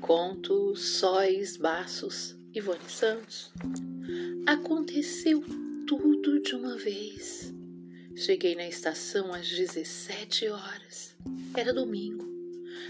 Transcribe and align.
conto 0.00 0.74
Sóis 0.74 1.58
Baços 1.58 2.34
Ivone 2.54 2.88
Santos. 2.88 3.52
Aconteceu 4.46 5.44
tudo 5.86 6.40
de 6.40 6.54
uma 6.54 6.74
vez. 6.78 7.52
Cheguei 8.16 8.54
na 8.54 8.66
estação 8.66 9.30
às 9.30 9.46
17 9.46 10.48
horas. 10.48 11.14
Era 11.54 11.74
domingo. 11.74 12.26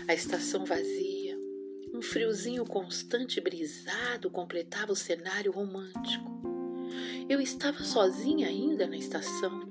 A 0.07 0.15
estação 0.15 0.65
vazia. 0.65 1.37
Um 1.93 2.01
friozinho 2.01 2.65
constante 2.65 3.41
brisado 3.41 4.31
completava 4.31 4.93
o 4.93 4.97
cenário 4.97 5.51
romântico. 5.51 6.31
Eu 7.29 7.41
estava 7.41 7.83
sozinha 7.83 8.47
ainda 8.47 8.87
na 8.87 8.97
estação. 8.97 9.69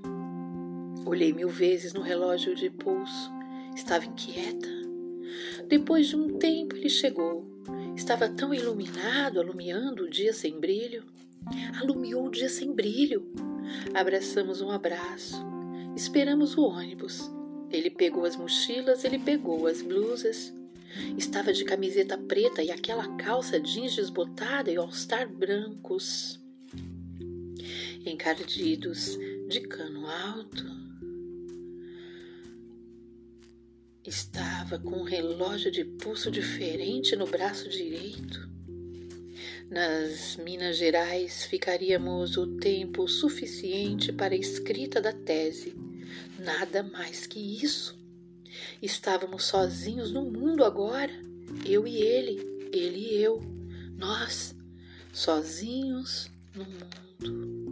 Olhei 1.06 1.32
mil 1.32 1.48
vezes 1.48 1.94
no 1.94 2.02
relógio 2.02 2.54
de 2.54 2.70
pulso. 2.70 3.32
Estava 3.74 4.06
inquieta. 4.06 4.77
Depois 5.68 6.08
de 6.08 6.16
um 6.16 6.38
tempo 6.38 6.76
ele 6.76 6.90
chegou. 6.90 7.46
Estava 7.96 8.30
tão 8.30 8.54
iluminado, 8.54 9.40
alumiando 9.40 10.04
o 10.04 10.10
dia 10.10 10.32
sem 10.32 10.60
brilho. 10.60 11.04
Alumiou 11.80 12.28
o 12.28 12.32
dia 12.32 12.50
sem 12.50 12.74
brilho. 12.74 13.32
Abraçamos 13.94 14.62
um 14.62 14.70
abraço. 14.70 15.36
Esperamos 15.96 16.56
o 16.58 16.64
ônibus. 16.64 17.30
Ele 17.70 17.90
pegou 17.90 18.24
as 18.24 18.36
mochilas, 18.38 19.04
ele 19.04 19.20
pegou 19.20 19.68
as 19.68 19.82
blusas. 19.82 20.54
Estava 21.18 21.52
de 21.52 21.66
camiseta 21.66 22.18
preta 22.18 22.64
e 22.64 22.72
aquela 22.72 23.08
calça 23.18 23.60
jeans 23.60 23.96
desbotada 23.96 24.72
e 24.72 24.78
all-star 24.78 25.28
brancos. 25.28 26.40
Encardidos 28.06 29.18
de 29.50 29.60
cano 29.62 30.08
alto. 30.08 30.66
Estava 34.08 34.80
com 34.80 35.02
um 35.02 35.04
relógio 35.04 35.70
de 35.70 35.84
pulso 35.84 36.32
diferente 36.32 37.14
no 37.18 37.28
braço 37.28 37.68
direito. 37.68 38.48
Nas 39.70 40.38
Minas 40.38 40.78
Gerais 40.78 41.44
ficaríamos 41.44 42.38
o 42.38 42.56
tempo 42.56 43.06
suficiente 43.06 44.14
para 44.14 44.34
a 44.34 44.38
escrita 44.38 45.02
da 45.02 45.12
tese. 45.12 45.76
Nada 46.40 46.84
mais 46.84 47.28
que 47.28 47.62
isso. 47.62 48.00
Estávamos 48.82 49.44
sozinhos 49.44 50.10
no 50.10 50.22
mundo 50.22 50.64
agora, 50.64 51.12
eu 51.66 51.86
e 51.86 51.98
ele, 51.98 52.70
ele 52.72 53.10
e 53.12 53.22
eu, 53.22 53.42
nós, 53.98 54.56
sozinhos 55.12 56.32
no 56.56 56.64
mundo. 56.64 57.68